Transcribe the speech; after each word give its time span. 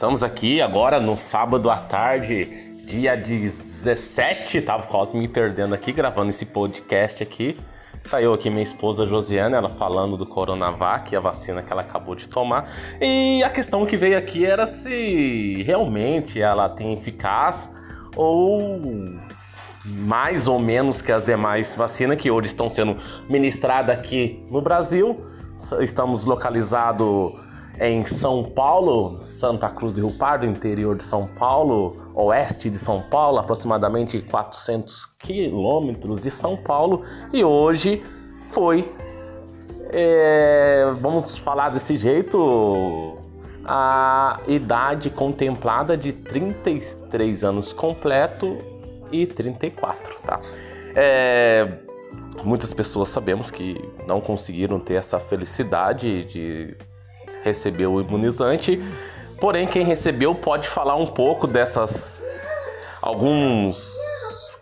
Estamos 0.00 0.22
aqui 0.22 0.62
agora 0.62 0.98
no 0.98 1.14
sábado 1.14 1.70
à 1.70 1.76
tarde, 1.76 2.46
dia 2.86 3.14
17, 3.14 4.62
tava 4.62 4.86
quase 4.86 5.14
me 5.14 5.28
perdendo 5.28 5.74
aqui 5.74 5.92
gravando 5.92 6.30
esse 6.30 6.46
podcast 6.46 7.22
aqui. 7.22 7.60
Tá 8.10 8.22
eu 8.22 8.32
aqui, 8.32 8.48
minha 8.48 8.62
esposa 8.62 9.04
Josiane, 9.04 9.54
ela 9.54 9.68
falando 9.68 10.16
do 10.16 10.24
Coronavac, 10.24 11.14
a 11.14 11.20
vacina 11.20 11.62
que 11.62 11.70
ela 11.70 11.82
acabou 11.82 12.14
de 12.14 12.26
tomar. 12.30 12.72
E 12.98 13.42
a 13.44 13.50
questão 13.50 13.84
que 13.84 13.94
veio 13.94 14.16
aqui 14.16 14.46
era 14.46 14.66
se 14.66 15.62
realmente 15.64 16.40
ela 16.40 16.70
tem 16.70 16.94
eficaz 16.94 17.70
ou 18.16 18.80
mais 19.84 20.48
ou 20.48 20.58
menos 20.58 21.02
que 21.02 21.12
as 21.12 21.26
demais 21.26 21.76
vacinas 21.76 22.16
que 22.16 22.30
hoje 22.30 22.48
estão 22.48 22.70
sendo 22.70 22.96
ministradas 23.28 23.94
aqui 23.94 24.42
no 24.50 24.62
Brasil. 24.62 25.22
Estamos 25.78 26.24
localizados 26.24 27.49
em 27.78 28.04
São 28.04 28.44
Paulo, 28.44 29.22
Santa 29.22 29.70
Cruz 29.70 29.92
do 29.92 30.06
Rio 30.06 30.18
Pardo, 30.18 30.46
interior 30.46 30.96
de 30.96 31.04
São 31.04 31.26
Paulo, 31.26 31.96
oeste 32.14 32.68
de 32.68 32.76
São 32.78 33.02
Paulo, 33.02 33.38
aproximadamente 33.38 34.20
400 34.20 35.06
quilômetros 35.18 36.20
de 36.20 36.30
São 36.30 36.56
Paulo, 36.56 37.02
e 37.32 37.42
hoje 37.44 38.02
foi, 38.48 38.90
é, 39.90 40.90
vamos 41.00 41.36
falar 41.36 41.70
desse 41.70 41.96
jeito, 41.96 43.16
a 43.64 44.40
idade 44.48 45.10
contemplada 45.10 45.96
de 45.96 46.12
33 46.12 47.44
anos 47.44 47.72
completo 47.72 48.58
e 49.12 49.26
34, 49.26 50.20
tá? 50.22 50.40
É, 50.94 51.78
muitas 52.44 52.74
pessoas 52.74 53.08
sabemos 53.08 53.50
que 53.50 53.76
não 54.06 54.20
conseguiram 54.20 54.80
ter 54.80 54.94
essa 54.94 55.20
felicidade 55.20 56.24
de 56.24 56.76
recebeu 57.42 57.92
o 57.92 58.00
imunizante. 58.00 58.82
Porém, 59.40 59.66
quem 59.66 59.84
recebeu 59.84 60.34
pode 60.34 60.68
falar 60.68 60.96
um 60.96 61.06
pouco 61.06 61.46
dessas. 61.46 62.10
Alguns. 63.00 63.96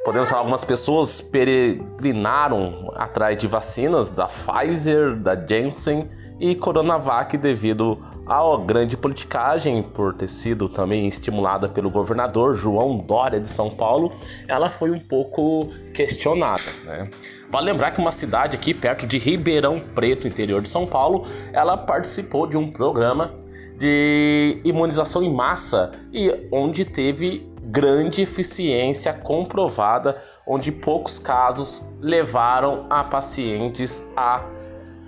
Podemos 0.05 0.28
falar, 0.28 0.41
algumas 0.41 0.64
pessoas 0.64 1.20
peregrinaram 1.20 2.92
atrás 2.94 3.36
de 3.36 3.47
vacinas 3.47 4.12
da 4.12 4.27
Pfizer, 4.28 5.16
da 5.16 5.34
Janssen 5.34 6.08
e 6.41 6.55
Coronavac 6.55 7.36
devido 7.36 7.98
à 8.29 8.41
grande 8.59 8.97
politicagem 8.97 9.83
por 9.83 10.15
ter 10.15 10.29
sido 10.29 10.69
também 10.69 11.09
estimulada 11.09 11.69
pelo 11.69 11.91
governador 11.91 12.55
João 12.55 12.98
Dória 12.98 13.41
de 13.41 13.48
São 13.48 13.71
Paulo, 13.71 14.12
ela 14.47 14.69
foi 14.69 14.91
um 14.91 15.01
pouco 15.01 15.69
questionada, 15.95 16.71
né? 16.84 17.11
Vale 17.51 17.73
lembrar 17.73 17.93
que 17.93 18.01
uma 18.01 18.12
cidade 18.12 18.55
aqui 18.55 18.75
perto 18.75 19.06
de 19.06 19.17
Ribeirão 19.17 19.81
Preto, 19.81 20.29
interior 20.29 20.61
de 20.61 20.69
São 20.69 20.87
Paulo, 20.87 21.27
ela 21.53 21.79
participou 21.79 22.47
de 22.47 22.59
um 22.59 22.71
programa 22.71 23.34
de 23.79 24.61
imunização 24.65 25.23
em 25.23 25.33
massa 25.33 25.93
e 26.12 26.31
onde 26.53 26.84
teve 26.84 27.49
grande 27.62 28.23
eficiência 28.23 29.15
comprovada, 29.15 30.21
onde 30.47 30.71
poucos 30.71 31.19
casos 31.19 31.83
levaram 32.01 32.87
a 32.91 33.05
pacientes 33.05 34.03
a 34.15 34.43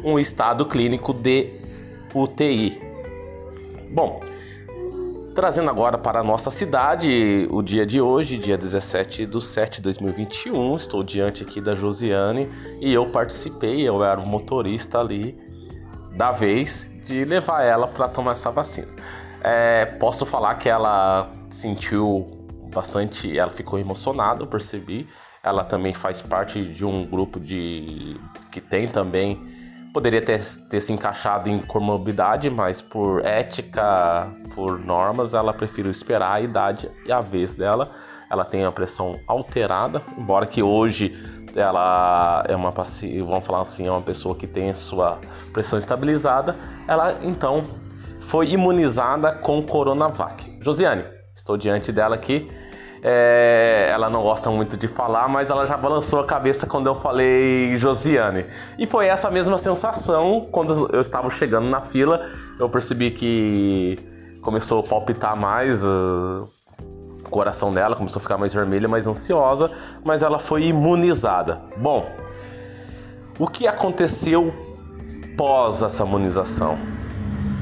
um 0.02 0.18
estado 0.18 0.64
clínico 0.64 1.12
de 1.12 1.60
UTI. 2.14 2.89
Bom, 3.92 4.20
Trazendo 5.34 5.70
agora 5.70 5.96
para 5.96 6.20
a 6.20 6.24
nossa 6.24 6.50
cidade, 6.50 7.46
o 7.50 7.62
dia 7.62 7.86
de 7.86 8.00
hoje, 8.00 8.36
dia 8.36 8.58
17 8.58 9.26
de 9.26 9.40
7 9.40 9.76
de 9.76 9.82
2021, 9.82 10.76
estou 10.76 11.04
diante 11.04 11.44
aqui 11.44 11.60
da 11.60 11.74
Josiane 11.74 12.48
e 12.80 12.92
eu 12.92 13.10
participei, 13.10 13.88
eu 13.88 14.02
era 14.02 14.20
o 14.20 14.26
motorista 14.26 14.98
ali 14.98 15.38
da 16.16 16.32
vez 16.32 16.90
de 17.06 17.24
levar 17.24 17.62
ela 17.62 17.86
para 17.86 18.08
tomar 18.08 18.32
essa 18.32 18.50
vacina. 18.50 18.88
É, 19.42 19.86
posso 19.86 20.26
falar 20.26 20.56
que 20.56 20.68
ela 20.68 21.30
sentiu 21.48 22.26
bastante, 22.72 23.38
ela 23.38 23.52
ficou 23.52 23.78
emocionada, 23.78 24.42
eu 24.42 24.48
percebi. 24.48 25.08
Ela 25.42 25.64
também 25.64 25.94
faz 25.94 26.20
parte 26.20 26.62
de 26.62 26.84
um 26.84 27.06
grupo 27.06 27.38
de 27.40 28.20
que 28.50 28.60
tem 28.60 28.88
também 28.88 29.40
poderia 29.92 30.22
ter, 30.22 30.40
ter 30.68 30.80
se 30.80 30.92
encaixado 30.92 31.48
em 31.48 31.60
comorbidade, 31.60 32.48
mas 32.48 32.80
por 32.80 33.24
ética, 33.24 34.30
por 34.54 34.78
normas, 34.78 35.34
ela 35.34 35.52
preferiu 35.52 35.90
esperar 35.90 36.32
a 36.32 36.40
idade 36.40 36.90
e 37.04 37.12
a 37.12 37.20
vez 37.20 37.54
dela. 37.54 37.90
Ela 38.30 38.44
tem 38.44 38.64
a 38.64 38.70
pressão 38.70 39.18
alterada, 39.26 40.02
embora 40.16 40.46
que 40.46 40.62
hoje 40.62 41.16
ela 41.56 42.44
é 42.48 42.54
uma 42.54 42.70
vamos 42.70 43.44
falar 43.44 43.62
assim, 43.62 43.88
é 43.88 43.90
uma 43.90 44.02
pessoa 44.02 44.36
que 44.36 44.46
tem 44.46 44.70
a 44.70 44.74
sua 44.74 45.18
pressão 45.52 45.78
estabilizada. 45.78 46.56
Ela 46.86 47.18
então 47.22 47.66
foi 48.20 48.50
imunizada 48.50 49.32
com 49.32 49.60
Coronavac. 49.62 50.58
Josiane, 50.60 51.04
estou 51.34 51.56
diante 51.56 51.90
dela 51.90 52.14
aqui 52.14 52.48
é, 53.02 53.88
ela 53.90 54.10
não 54.10 54.22
gosta 54.22 54.50
muito 54.50 54.76
de 54.76 54.86
falar, 54.86 55.26
mas 55.28 55.48
ela 55.48 55.64
já 55.64 55.76
balançou 55.76 56.20
a 56.20 56.24
cabeça 56.24 56.66
quando 56.66 56.86
eu 56.86 56.94
falei 56.94 57.76
Josiane. 57.76 58.44
E 58.78 58.86
foi 58.86 59.06
essa 59.06 59.30
mesma 59.30 59.56
sensação 59.56 60.48
quando 60.50 60.90
eu 60.92 61.00
estava 61.00 61.30
chegando 61.30 61.68
na 61.68 61.80
fila. 61.80 62.28
Eu 62.58 62.68
percebi 62.68 63.10
que 63.10 63.98
começou 64.42 64.80
a 64.80 64.82
palpitar 64.82 65.34
mais. 65.34 65.82
Uh, 65.82 66.46
o 67.24 67.30
coração 67.30 67.72
dela 67.72 67.94
começou 67.94 68.18
a 68.18 68.22
ficar 68.22 68.36
mais 68.36 68.52
vermelha, 68.52 68.88
mais 68.88 69.06
ansiosa, 69.06 69.70
mas 70.04 70.22
ela 70.22 70.38
foi 70.38 70.64
imunizada. 70.64 71.60
Bom, 71.76 72.04
o 73.38 73.46
que 73.46 73.68
aconteceu 73.68 74.52
pós 75.36 75.82
essa 75.82 76.04
imunização? 76.04 76.76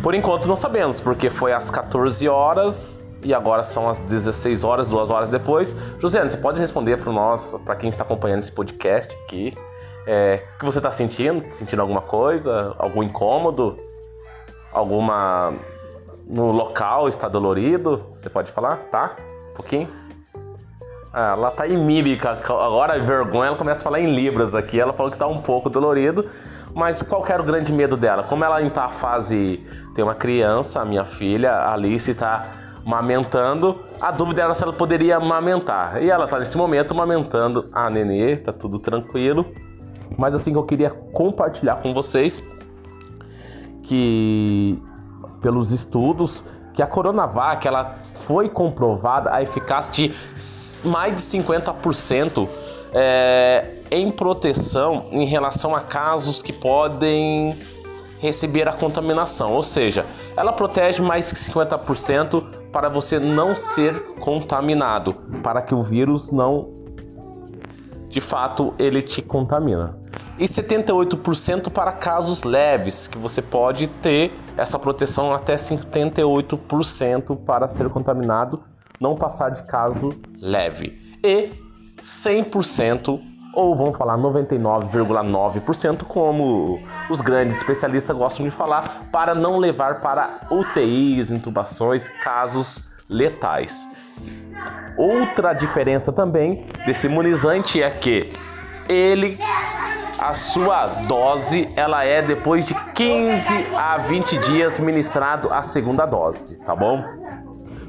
Por 0.03 0.15
enquanto 0.15 0.49
não 0.49 0.57
sabemos, 0.57 1.01
porque 1.01 1.29
foi 1.29 1.53
às 1.53 1.71
14 1.71 2.27
horas 2.29 2.99
e 3.23 3.35
agora 3.35 3.65
são 3.65 3.89
as 3.89 3.99
16 4.01 4.65
horas, 4.65 4.89
duas 4.89 5.11
horas 5.11 5.29
depois. 5.29 5.75
Josiane, 5.99 6.31
você 6.31 6.37
pode 6.37 6.61
responder 6.61 6.97
para 6.99 7.13
nós, 7.13 7.59
para 7.65 7.77
quem 7.77 7.89
está 7.89 8.03
acompanhando 8.05 8.41
esse 8.41 8.53
podcast 8.53 9.15
aqui, 9.25 9.57
é, 10.07 10.43
o 10.55 10.59
que 10.61 10.65
você 10.65 10.79
está 10.79 10.91
sentindo? 10.91 11.47
Sentindo 11.49 11.83
alguma 11.83 12.01
coisa? 12.01 12.75
Algum 12.79 13.03
incômodo? 13.03 13.79
Alguma 14.73 15.55
no 16.27 16.51
local 16.51 17.09
está 17.09 17.29
dolorido? 17.29 18.07
Você 18.13 18.31
pode 18.31 18.51
falar, 18.51 18.77
tá? 18.91 19.17
Um 19.51 19.55
pouquinho. 19.55 19.89
Ah, 21.13 21.35
ela 21.37 21.51
tá 21.51 21.67
em 21.67 21.77
mímica, 21.77 22.31
agora 22.31 22.99
vergonha, 23.01 23.49
ela 23.49 23.57
começa 23.57 23.81
a 23.81 23.85
falar 23.85 24.01
em 24.01 24.15
libras 24.15 24.55
aqui. 24.55 24.81
Ela 24.81 24.93
falou 24.93 25.11
que 25.11 25.19
tá 25.19 25.27
um 25.27 25.43
pouco 25.43 25.69
dolorido, 25.69 26.27
mas 26.75 27.03
qual 27.03 27.25
era 27.27 27.43
o 27.43 27.45
grande 27.45 27.73
medo 27.73 27.97
dela? 27.97 28.23
Como 28.23 28.45
ela 28.45 28.63
está 28.63 28.85
a 28.85 28.89
fase. 28.89 29.63
Tem 29.95 30.05
uma 30.05 30.15
criança, 30.15 30.81
a 30.81 30.85
minha 30.85 31.05
filha, 31.05 31.51
a 31.53 31.73
Alice, 31.73 32.11
está 32.11 32.47
amamentando. 32.89 33.81
A 34.01 34.11
dúvida 34.11 34.43
era 34.43 34.55
se 34.55 34.63
ela 34.63 34.73
poderia 34.73 35.19
amamentar. 35.19 36.03
E 36.03 36.11
ela 36.11 36.25
está 36.25 36.39
nesse 36.39 36.57
momento 36.57 36.93
amamentando 36.93 37.69
a 37.71 37.91
nenê, 37.91 38.37
tá 38.37 38.53
tudo 38.53 38.79
tranquilo. 38.79 39.47
Mas 40.17 40.35
assim 40.35 40.53
que 40.53 40.59
eu 40.59 40.65
queria 40.65 40.91
compartilhar 40.91 41.77
com 41.77 41.93
vocês 41.93 42.43
que 43.83 44.83
pelos 45.43 45.71
estudos 45.71 46.43
que 46.75 46.83
a 46.83 46.87
Coronavac 46.87 47.67
ela 47.67 47.95
foi 48.27 48.49
comprovada 48.49 49.35
a 49.35 49.43
eficácia 49.43 49.93
de 49.93 50.15
mais 50.89 51.15
de 51.15 51.21
50% 51.21 52.49
é, 52.95 53.75
em 53.91 54.11
proteção 54.11 55.07
em 55.11 55.25
relação 55.25 55.75
a 55.75 55.81
casos 55.81 56.41
que 56.41 56.53
podem 56.53 57.57
receber 58.21 58.67
a 58.69 58.73
contaminação, 58.73 59.53
ou 59.53 59.63
seja, 59.63 60.05
ela 60.37 60.53
protege 60.53 61.01
mais 61.01 61.31
que 61.31 61.39
50% 61.39 62.58
para 62.79 62.89
você 62.89 63.19
não 63.19 63.57
ser 63.57 64.15
contaminado, 64.21 65.13
para 65.43 65.61
que 65.61 65.75
o 65.75 65.83
vírus 65.83 66.31
não 66.31 66.69
de 68.09 68.21
fato 68.21 68.73
ele 68.79 69.03
te 69.03 69.21
contamina. 69.21 69.99
E 70.39 70.45
78% 70.45 71.73
para 71.73 71.91
casos 71.91 72.45
leves, 72.45 73.09
que 73.09 73.19
você 73.19 73.43
pode 73.43 73.89
ter 73.89 74.33
essa 74.57 74.79
proteção 74.79 75.33
até 75.33 75.57
78% 75.57 77.37
para 77.39 77.67
ser 77.67 77.89
contaminado, 77.89 78.63
não 79.01 79.17
passar 79.17 79.51
de 79.51 79.65
caso 79.65 80.11
leve. 80.41 81.19
E 81.25 81.51
100% 81.97 83.21
ou 83.59 83.75
vamos 83.75 83.99
falar 83.99 84.17
99,9%, 84.17 86.05
como 86.05 86.81
os 87.11 87.21
grandes 87.21 87.57
especialistas 87.57 88.17
gostam 88.17 88.45
de 88.45 88.53
falar, 88.53 89.09
para 89.11 89.35
não 89.35 89.59
levar 89.59 90.01
para 90.01 90.31
UTIs, 90.49 91.33
intubações, 91.33 92.07
casos 92.07 92.79
letais. 93.11 93.85
Outra 94.97 95.55
diferença 95.55 96.13
também 96.13 96.67
desse 96.87 97.09
imunizante 97.09 97.83
é 97.83 97.91
que 97.91 98.33
ele 98.89 99.37
a 100.21 100.35
sua 100.35 100.87
dose 101.09 101.69
ela 101.77 102.05
é 102.05 102.23
depois 102.23 102.65
de 102.65 102.75
15 102.75 103.75
a 103.77 103.99
20 103.99 104.39
dias 104.39 104.79
ministrado 104.79 105.53
a 105.53 105.65
segunda 105.65 106.07
dose, 106.07 106.55
tá 106.59 106.77
bom? 106.77 107.03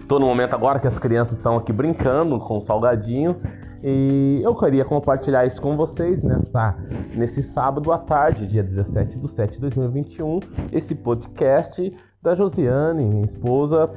Tô 0.08 0.18
no 0.18 0.26
momento 0.26 0.56
agora 0.56 0.80
que 0.80 0.88
as 0.88 0.98
crianças 0.98 1.38
estão 1.38 1.58
aqui 1.58 1.72
brincando 1.72 2.40
com 2.40 2.58
o 2.58 2.62
salgadinho 2.62 3.40
e 3.84 4.42
eu 4.44 4.54
queria 4.56 4.84
compartilhar 4.84 5.46
isso 5.46 5.62
com 5.62 5.78
vocês 5.78 6.22
nessa, 6.22 6.78
nesse 7.16 7.42
sábado 7.42 7.92
à 7.92 7.98
tarde, 7.98 8.46
dia 8.46 8.64
17 8.64 9.18
de 9.18 9.28
7 9.30 9.54
de 9.54 9.62
2021, 9.62 10.40
esse 10.72 10.94
podcast 10.94 11.96
da 12.22 12.36
Josiane, 12.36 13.06
minha 13.06 13.26
esposa, 13.26 13.90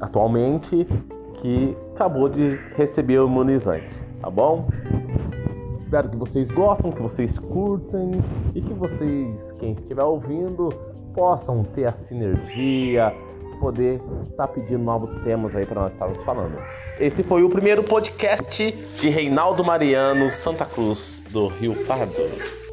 atualmente 0.00 0.86
que 1.34 1.76
acabou 1.94 2.28
de 2.28 2.58
receber 2.76 3.18
o 3.20 3.26
imunizante, 3.26 3.98
tá 4.20 4.28
bom? 4.28 4.68
Espero 5.80 6.10
que 6.10 6.16
vocês 6.16 6.50
gostem, 6.50 6.92
que 6.92 7.00
vocês 7.00 7.38
curtem 7.38 8.10
e 8.54 8.60
que 8.60 8.74
vocês, 8.74 9.52
quem 9.52 9.72
estiver 9.72 10.04
ouvindo, 10.04 10.68
possam 11.14 11.62
ter 11.64 11.86
a 11.86 11.92
sinergia, 11.92 13.14
poder 13.58 14.00
estar 14.30 14.46
tá 14.46 14.48
pedindo 14.48 14.82
novos 14.82 15.10
temas 15.22 15.54
aí 15.54 15.66
para 15.66 15.82
nós 15.82 15.92
estarmos 15.92 16.22
falando. 16.22 16.58
Esse 16.98 17.22
foi 17.22 17.42
o 17.42 17.48
primeiro 17.48 17.82
podcast 17.82 18.72
de 18.72 19.08
Reinaldo 19.08 19.64
Mariano, 19.64 20.30
Santa 20.32 20.64
Cruz 20.64 21.24
do 21.30 21.46
Rio 21.48 21.74
Pardo. 21.84 22.67